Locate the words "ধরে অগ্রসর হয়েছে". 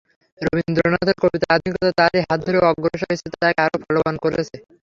2.45-3.27